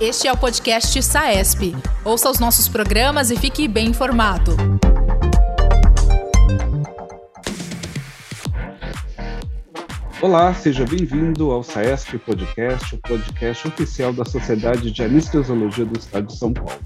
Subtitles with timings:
[0.00, 1.76] Este é o podcast SAESP.
[2.04, 4.56] Ouça os nossos programas e fique bem informado.
[10.20, 16.26] Olá, seja bem-vindo ao SAESP Podcast, o podcast oficial da Sociedade de Anestesiologia do Estado
[16.26, 16.80] de São Paulo.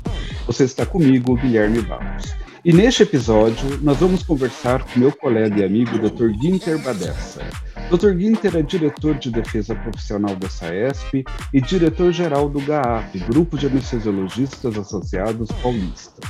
[0.47, 2.35] Você está comigo, Guilherme Barros.
[2.65, 6.31] E neste episódio, nós vamos conversar com meu colega e amigo Dr.
[6.41, 7.41] Ginter Badessa.
[7.91, 8.19] Dr.
[8.19, 11.25] Ginter é diretor de defesa profissional da SAESP
[11.55, 16.21] e diretor-geral do GAAP, Grupo de Anestesiologistas Associados Paulista.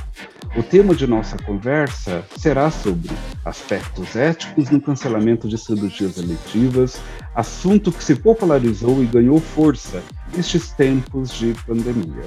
[0.55, 3.11] O tema de nossa conversa será sobre
[3.43, 7.01] aspectos éticos no cancelamento de cirurgias eletivas,
[7.35, 10.01] assunto que se popularizou e ganhou força
[10.33, 12.23] nestes tempos de pandemia.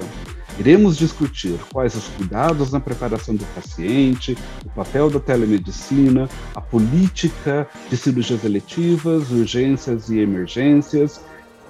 [0.59, 7.67] Iremos discutir quais os cuidados na preparação do paciente, o papel da telemedicina, a política
[7.89, 11.19] de cirurgias eletivas, urgências e emergências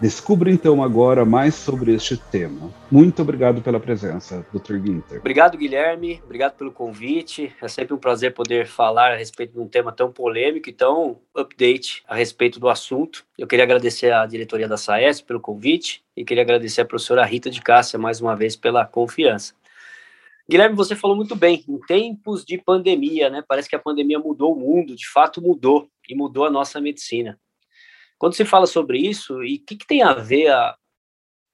[0.04, 2.70] Descubra então agora mais sobre este tema.
[2.92, 4.74] Muito obrigado pela presença, Dr.
[4.74, 5.20] Ginter.
[5.20, 6.20] Obrigado, Guilherme.
[6.26, 7.56] Obrigado pelo convite.
[7.62, 11.22] É sempre um prazer poder falar a respeito de um tema tão polêmico e tão
[11.34, 13.26] update a respeito do assunto.
[13.38, 17.50] Eu queria agradecer à diretoria da SAES pelo convite e queria agradecer à professora Rita
[17.50, 19.54] de Cássia mais uma vez pela confiança.
[20.50, 23.42] Guilherme, você falou muito bem, em tempos de pandemia, né?
[23.48, 27.40] Parece que a pandemia mudou o mundo, de fato mudou, e mudou a nossa medicina.
[28.18, 30.78] Quando se fala sobre isso, e o que, que, tem a ver a,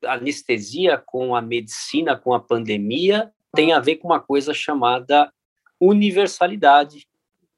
[0.06, 5.32] a anestesia com a medicina, com a pandemia, tem a ver com uma coisa chamada
[5.80, 7.08] universalidade,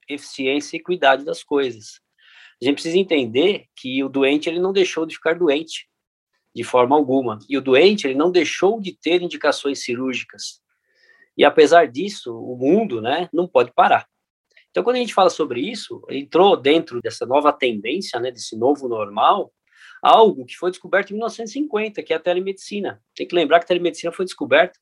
[0.07, 1.99] eficiência e equidade das coisas.
[2.61, 5.89] A gente precisa entender que o doente ele não deixou de ficar doente
[6.53, 10.61] de forma alguma, e o doente ele não deixou de ter indicações cirúrgicas.
[11.37, 14.05] E apesar disso, o mundo, né, não pode parar.
[14.71, 18.87] Então, quando a gente fala sobre isso, entrou dentro dessa nova tendência, né, desse novo
[18.87, 19.53] normal,
[20.01, 23.03] algo que foi descoberto em 1950, que é a telemedicina.
[23.15, 24.79] Tem que lembrar que a telemedicina foi descoberta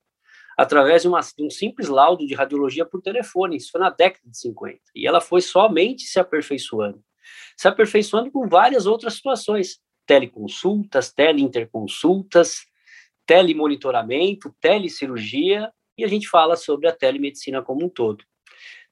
[0.56, 4.30] através de, uma, de um simples laudo de radiologia por telefone, isso foi na década
[4.30, 7.02] de 50, e ela foi somente se aperfeiçoando.
[7.56, 12.66] Se aperfeiçoando com várias outras situações, teleconsultas, teleinterconsultas,
[13.26, 18.24] telemonitoramento, telecirurgia, e a gente fala sobre a telemedicina como um todo.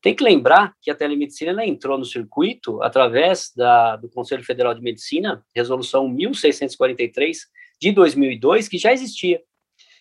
[0.01, 4.81] Tem que lembrar que a telemedicina entrou no circuito através da, do Conselho Federal de
[4.81, 7.39] Medicina, resolução 1643
[7.81, 9.41] de 2002, que já existia.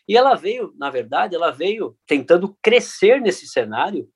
[0.08, 4.08] E ela veio, na verdade, ela veio tentando crescer nesse cenário,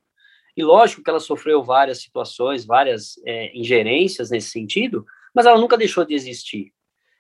[0.56, 5.04] e lógico que ela sofreu várias situações, várias é, ingerências nesse sentido,
[5.34, 6.72] mas ela nunca deixou de existir.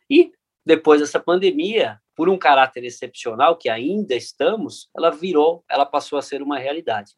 [0.08, 0.32] E
[0.64, 6.22] depois dessa pandemia, por um caráter excepcional que ainda estamos, ela virou, ela passou a
[6.22, 7.12] ser uma realidade.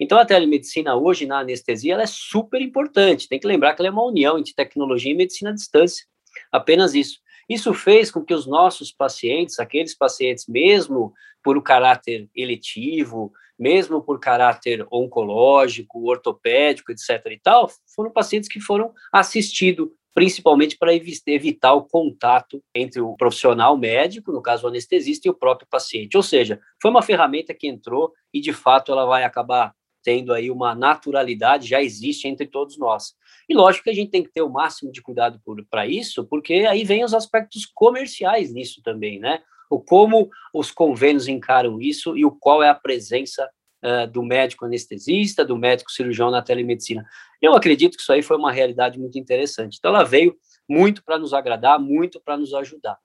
[0.00, 3.28] Então, a telemedicina hoje na anestesia ela é super importante.
[3.28, 6.06] Tem que lembrar que ela é uma união entre tecnologia e medicina à distância.
[6.50, 7.18] Apenas isso.
[7.48, 11.12] Isso fez com que os nossos pacientes, aqueles pacientes, mesmo
[11.42, 17.26] por o caráter eletivo, mesmo por caráter oncológico, ortopédico, etc.
[17.26, 23.76] e tal, foram pacientes que foram assistidos principalmente para evitar o contato entre o profissional
[23.76, 26.16] médico, no caso o anestesista, e o próprio paciente.
[26.16, 29.72] Ou seja, foi uma ferramenta que entrou e, de fato, ela vai acabar
[30.02, 33.14] tendo aí uma naturalidade, já existe entre todos nós.
[33.48, 36.54] E lógico que a gente tem que ter o máximo de cuidado para isso, porque
[36.68, 39.42] aí vem os aspectos comerciais nisso também, né?
[39.70, 43.48] O como os convênios encaram isso e o qual é a presença
[43.84, 47.04] uh, do médico anestesista, do médico cirurgião na telemedicina.
[47.40, 49.76] Eu acredito que isso aí foi uma realidade muito interessante.
[49.78, 50.36] Então, ela veio
[50.68, 52.98] muito para nos agradar, muito para nos ajudar.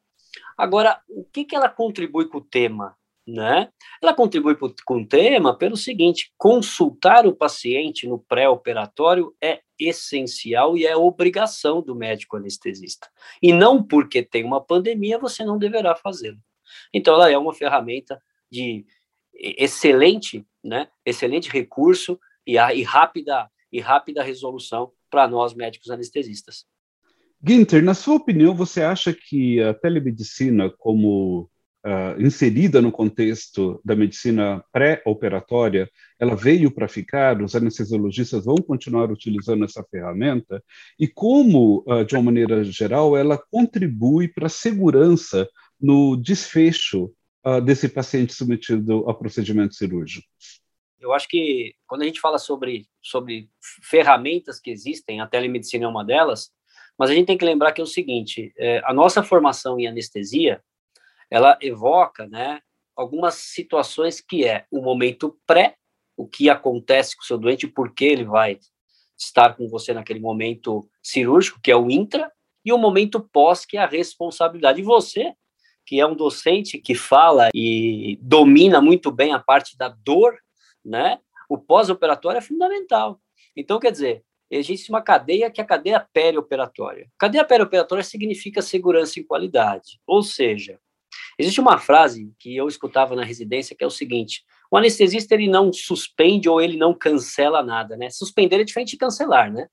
[0.58, 2.96] Agora, o que, que ela contribui com o tema?
[3.28, 3.70] Né?
[4.02, 10.86] Ela contribui com o tema pelo seguinte: consultar o paciente no pré-operatório é essencial e
[10.86, 13.10] é obrigação do médico anestesista.
[13.42, 16.38] E não porque tem uma pandemia você não deverá fazê-lo.
[16.94, 18.22] Então, ela é uma ferramenta
[18.52, 18.86] de
[19.34, 20.88] excelente, né?
[21.06, 26.66] Excelente recurso e, e rápida e rápida resolução para nós médicos anestesistas.
[27.46, 31.50] Ginter, na sua opinião, você acha que a telemedicina como
[31.86, 35.90] uh, inserida no contexto da medicina pré-operatória,
[36.20, 40.64] ela veio para ficar, os anestesiologistas vão continuar utilizando essa ferramenta,
[41.00, 45.48] e como, uh, de uma maneira geral, ela contribui para a segurança
[45.80, 47.12] no desfecho
[47.46, 50.62] uh, desse paciente submetido a procedimentos cirúrgicos?
[51.00, 53.48] Eu acho que quando a gente fala sobre, sobre
[53.84, 56.50] ferramentas que existem, a telemedicina é uma delas,
[56.98, 59.86] mas a gente tem que lembrar que é o seguinte: é, a nossa formação em
[59.86, 60.64] anestesia
[61.30, 62.62] ela evoca, né,
[62.96, 65.76] algumas situações que é o momento pré,
[66.18, 68.60] o que acontece com o seu doente, por que ele vai
[69.18, 72.32] estar com você naquele momento cirúrgico, que é o intra,
[72.64, 74.82] e o momento pós, que é a responsabilidade.
[74.82, 75.34] E você
[75.86, 80.36] que é um docente que fala e domina muito bem a parte da dor,
[80.84, 81.20] né?
[81.48, 83.22] O pós-operatório é fundamental.
[83.56, 87.08] Então, quer dizer, existe uma cadeia que é a cadeia perioperatória.
[87.20, 90.02] Cadeia perioperatória significa segurança e qualidade.
[90.08, 90.80] Ou seja,
[91.38, 95.48] existe uma frase que eu escutava na residência que é o seguinte: o anestesista ele
[95.48, 98.10] não suspende ou ele não cancela nada, né?
[98.10, 99.68] Suspender é diferente de cancelar, né?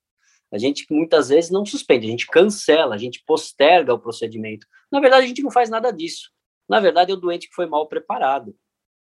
[0.53, 4.67] A gente muitas vezes não suspende, a gente cancela, a gente posterga o procedimento.
[4.91, 6.31] Na verdade, a gente não faz nada disso.
[6.69, 8.55] Na verdade, é o doente que foi mal preparado.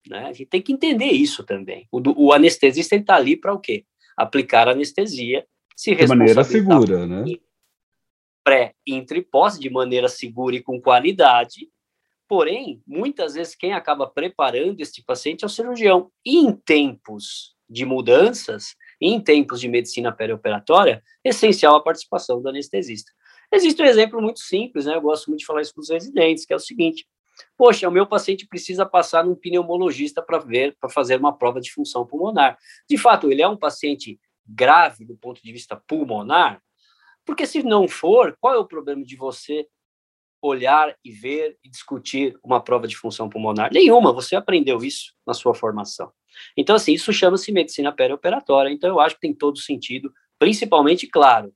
[0.09, 0.27] Né?
[0.27, 1.89] A gente tem que entender isso também.
[1.91, 3.85] O, o anestesista está ali para o quê?
[4.17, 5.45] Aplicar anestesia,
[5.77, 7.25] se de maneira segura, né?
[8.45, 11.69] Pré, intra e pós, de maneira segura e com qualidade.
[12.29, 16.11] Porém, muitas vezes quem acaba preparando este paciente é o cirurgião.
[16.25, 22.49] E em tempos de mudanças, em tempos de medicina perioperatória, é essencial a participação do
[22.49, 23.13] anestesista.
[23.53, 24.95] Existe um exemplo muito simples, né?
[24.95, 27.07] Eu gosto muito de falar isso com os residentes, que é o seguinte:
[27.57, 31.73] poxa, o meu paciente precisa passar num pneumologista para ver, para fazer uma prova de
[31.73, 32.59] função pulmonar.
[32.89, 36.63] De fato, ele é um paciente grave do ponto de vista pulmonar,
[37.25, 39.67] porque se não for, qual é o problema de você
[40.47, 43.71] olhar e ver e discutir uma prova de função pulmonar?
[43.73, 46.13] Nenhuma, você aprendeu isso na sua formação.
[46.57, 48.71] Então, assim, isso chama-se medicina perioperatória.
[48.71, 51.53] Então, eu acho que tem todo sentido, principalmente, claro,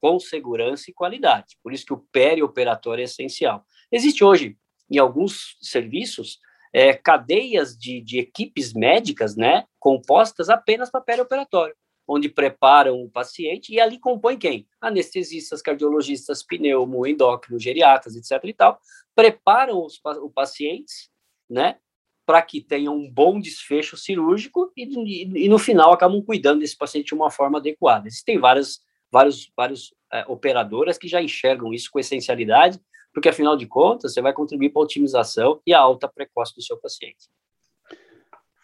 [0.00, 1.56] com segurança e qualidade.
[1.62, 3.64] Por isso que o perioperatório é essencial.
[3.90, 4.56] Existe hoje,
[4.90, 6.38] em alguns serviços,
[6.72, 11.74] é, cadeias de, de equipes médicas, né, compostas apenas para perioperatório,
[12.06, 14.68] onde preparam o paciente e ali compõem quem?
[14.80, 18.44] Anestesistas, cardiologistas, pneumo, endócrino, geriatras, etc.
[18.44, 18.78] e tal,
[19.14, 21.10] preparam os, os pacientes,
[21.48, 21.78] né,
[22.26, 26.76] para que tenha um bom desfecho cirúrgico e, e, e, no final acabam cuidando desse
[26.76, 28.08] paciente de uma forma adequada.
[28.08, 28.80] Existem várias,
[29.10, 32.80] vários, vários é, operadoras que já enxergam isso com essencialidade,
[33.12, 36.62] porque afinal de contas você vai contribuir para a otimização e a alta precoce do
[36.62, 37.28] seu paciente.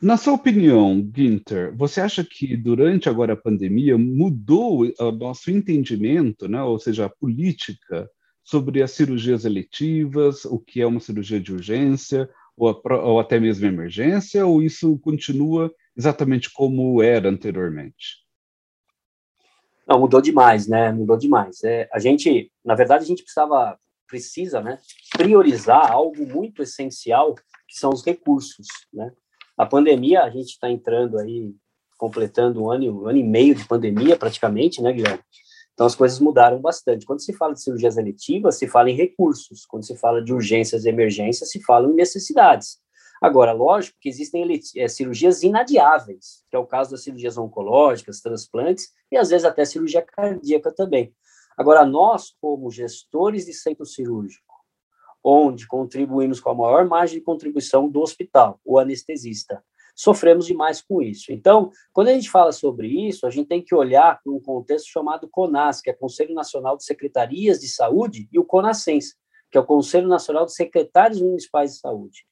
[0.03, 6.49] Na sua opinião, Ginter, você acha que durante agora a pandemia mudou o nosso entendimento,
[6.49, 8.11] né, ou seja, a política
[8.43, 13.67] sobre as cirurgias eletivas, o que é uma cirurgia de urgência, ou, ou até mesmo
[13.67, 18.25] emergência, ou isso continua exatamente como era anteriormente?
[19.87, 20.91] Não, mudou demais, né?
[20.93, 21.63] Mudou demais.
[21.63, 24.79] É, a gente, na verdade, a gente precisava, precisa, né,
[25.13, 27.35] priorizar algo muito essencial,
[27.69, 29.13] que são os recursos, né?
[29.61, 31.55] A pandemia, a gente está entrando aí,
[31.99, 35.23] completando um ano, um ano e meio de pandemia, praticamente, né, Guilherme?
[35.75, 37.05] Então as coisas mudaram bastante.
[37.05, 39.67] Quando se fala de cirurgias eletivas, se fala em recursos.
[39.67, 42.79] Quando se fala de urgências e emergências, se fala em necessidades.
[43.21, 48.89] Agora, lógico que existem é, cirurgias inadiáveis, que é o caso das cirurgias oncológicas, transplantes
[49.13, 51.15] e às vezes até cirurgia cardíaca também.
[51.55, 54.50] Agora, nós, como gestores de centro cirúrgico,
[55.23, 59.63] onde contribuímos com a maior margem de contribuição do hospital, o anestesista,
[59.95, 61.33] sofremos demais com isso.
[61.33, 64.87] Então, quando a gente fala sobre isso, a gente tem que olhar para um contexto
[64.87, 69.15] chamado CONAS, que é Conselho Nacional de Secretarias de Saúde, e o CONASENS,
[69.51, 72.25] que é o Conselho Nacional de Secretários Municipais de Saúde.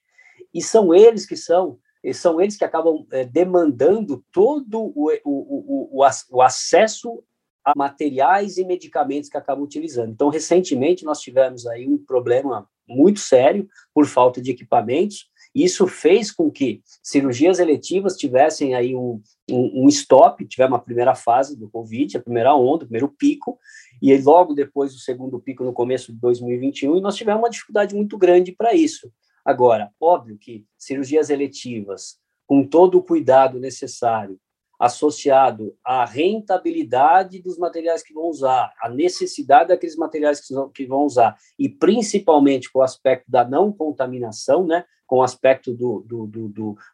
[0.55, 1.79] E são eles que são,
[2.15, 5.99] são eles que acabam é, demandando todo o, o, o,
[6.31, 7.23] o acesso
[7.65, 10.11] a materiais e medicamentos que acabam utilizando.
[10.11, 16.31] Então, recentemente, nós tivemos aí um problema muito sério por falta de equipamentos, isso fez
[16.31, 19.21] com que cirurgias eletivas tivessem aí um,
[19.51, 23.59] um, um stop, tivemos uma primeira fase do Covid, a primeira onda, o primeiro pico,
[24.01, 27.95] e logo depois o segundo pico no começo de 2021, e nós tivemos uma dificuldade
[27.95, 29.11] muito grande para isso.
[29.45, 34.39] Agora, óbvio que cirurgias eletivas, com todo o cuidado necessário,
[34.79, 40.41] associado à rentabilidade dos materiais que vão usar, à necessidade daqueles materiais
[40.73, 45.73] que vão usar, e principalmente com o aspecto da não contaminação, né, com o aspecto
[45.73, 46.49] do, do, do,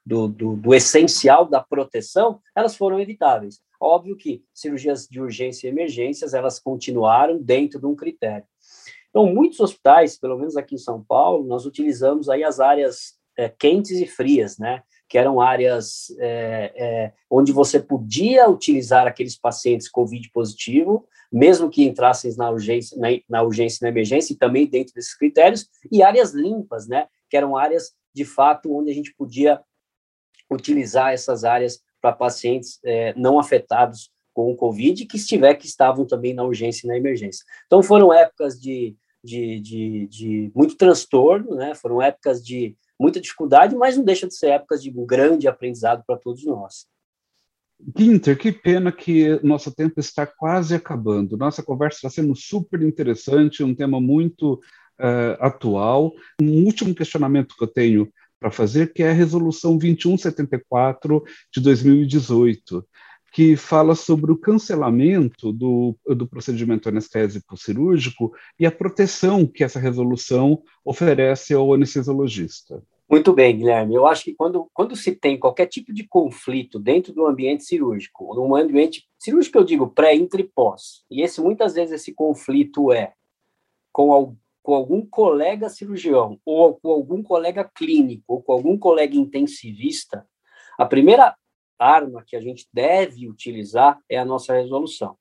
[0.06, 3.60] do, do, do essencial da proteção, elas foram evitáveis.
[3.80, 8.46] Óbvio que cirurgias de urgência e emergências, elas continuaram dentro de um critério.
[9.10, 13.48] Então, muitos hospitais, pelo menos aqui em São Paulo, nós utilizamos aí as áreas é,
[13.48, 14.82] quentes e frias, né?
[15.08, 21.84] que eram áreas é, é, onde você podia utilizar aqueles pacientes COVID positivo, mesmo que
[21.84, 26.02] entrassem na urgência, na, na urgência e na emergência, e também dentro desses critérios, e
[26.02, 29.60] áreas limpas, né, que eram áreas, de fato, onde a gente podia
[30.50, 36.04] utilizar essas áreas para pacientes é, não afetados com o COVID, que estiver, que estavam
[36.04, 37.44] também na urgência e na emergência.
[37.66, 43.74] Então, foram épocas de, de, de, de muito transtorno, né, foram épocas de muita dificuldade,
[43.76, 46.86] mas não deixa de ser épocas de grande aprendizado para todos nós.
[47.96, 51.36] Ginter, que pena que nosso tempo está quase acabando.
[51.36, 56.12] Nossa conversa está sendo super interessante, um tema muito uh, atual.
[56.40, 62.86] Um último questionamento que eu tenho para fazer, que é a Resolução 2174 de 2018,
[63.34, 69.80] que fala sobre o cancelamento do, do procedimento anestésico cirúrgico e a proteção que essa
[69.80, 72.80] resolução oferece ao anestesiologista.
[73.10, 73.92] Muito bem, Guilherme.
[73.92, 78.36] Eu acho que quando, quando se tem qualquer tipo de conflito dentro do ambiente cirúrgico,
[78.36, 82.92] num ambiente cirúrgico eu digo pré, entre e pós, e esse muitas vezes esse conflito
[82.92, 83.14] é
[83.92, 90.24] com, com algum colega cirurgião, ou com algum colega clínico, ou com algum colega intensivista,
[90.78, 91.34] a primeira
[91.78, 95.16] arma que a gente deve utilizar é a nossa resolução.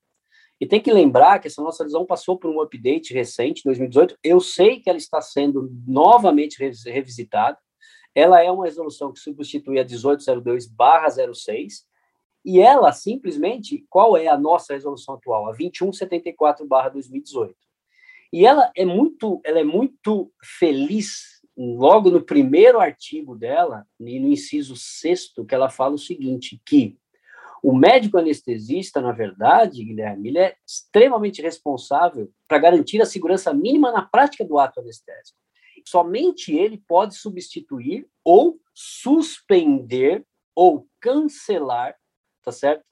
[0.60, 4.18] E tem que lembrar que essa nossa visão passou por um update recente, 2018.
[4.24, 7.58] Eu sei que ela está sendo novamente revisitada.
[8.16, 11.86] Ela é uma resolução que substitui a 1802/06
[12.46, 15.50] e ela simplesmente, qual é a nossa resolução atual?
[15.50, 17.56] A 2174/2018.
[18.32, 24.30] E ela é muito, ela é muito feliz logo no primeiro artigo dela, e no
[24.30, 26.98] inciso sexto, que ela fala o seguinte, que
[27.62, 33.92] o médico anestesista, na verdade, Guilherme, ele é extremamente responsável para garantir a segurança mínima
[33.92, 35.38] na prática do ato anestésico
[35.86, 41.96] somente ele pode substituir ou suspender ou cancelar,
[42.42, 42.86] tá certo?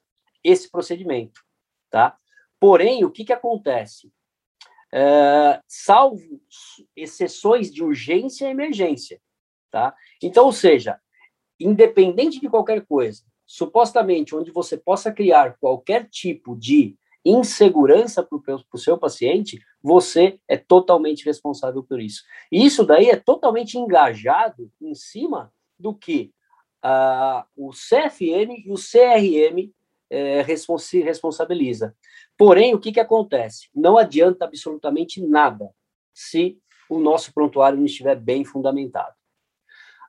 [0.44, 1.40] Esse procedimento,
[1.90, 2.18] tá?
[2.60, 4.12] Porém, o que que acontece?
[4.94, 6.40] É, salvo
[6.94, 9.20] exceções de urgência e emergência,
[9.70, 9.94] tá?
[10.22, 11.00] Então, ou seja,
[11.58, 18.38] independente de qualquer coisa, supostamente onde você possa criar qualquer tipo de insegurança para
[18.72, 22.24] o seu paciente, você é totalmente responsável por isso.
[22.50, 26.32] E isso daí é totalmente engajado em cima do que
[26.84, 29.72] uh, o CFM e o CRM
[30.12, 31.96] é, se responsabiliza.
[32.36, 33.68] Porém, o que, que acontece?
[33.74, 35.70] Não adianta absolutamente nada
[36.12, 39.14] se o nosso prontuário não estiver bem fundamentado.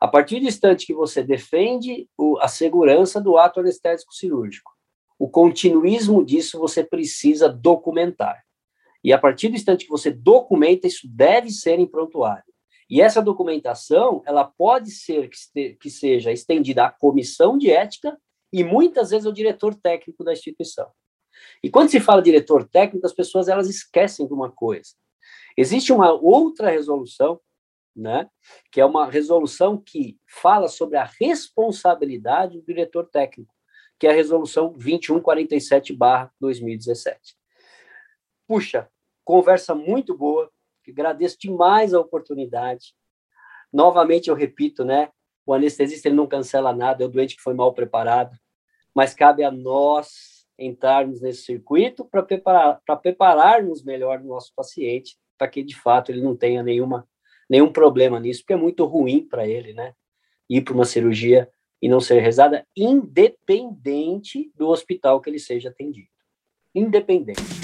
[0.02, 4.72] A partir do instante que você defende o, a segurança do ato anestésico cirúrgico,
[5.18, 8.44] o continuismo disso você precisa documentar.
[9.02, 12.44] E a partir do instante que você documenta, isso deve ser em prontuário.
[12.90, 18.18] E essa documentação, ela pode ser que, que seja estendida à comissão de ética
[18.54, 20.92] e muitas vezes ao diretor técnico da instituição.
[21.64, 24.92] E quando se fala diretor técnico, as pessoas elas esquecem de uma coisa.
[25.58, 27.42] Existe uma outra resolução,
[27.96, 28.30] né,
[28.72, 33.52] que é uma resolução que fala sobre a responsabilidade do diretor técnico,
[34.00, 37.36] que é a resolução 2147/2017.
[38.48, 38.88] Puxa,
[39.24, 40.52] conversa muito boa.
[40.88, 42.94] Agradeço demais a oportunidade.
[43.72, 45.10] Novamente eu repito, né?
[45.46, 48.38] O anestesista ele não cancela nada, é o doente que foi mal preparado,
[48.96, 55.18] mas cabe a nós entrarmos nesse circuito para preparar, para prepararmos melhor o nosso paciente,
[55.38, 57.08] para que de fato ele não tenha nenhuma
[57.50, 59.94] nenhum problema nisso, porque é muito ruim para ele, né?
[60.50, 61.50] Ir para uma cirurgia
[61.82, 66.08] e não ser rezada, independente do hospital que ele seja atendido.
[66.74, 67.63] Independente.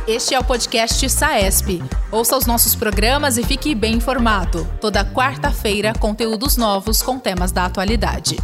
[0.06, 1.82] Este é o podcast Saesp.
[2.12, 4.68] Ouça os nossos programas e fique bem informado.
[4.82, 8.36] Toda quarta-feira, conteúdos novos com temas da atualidade.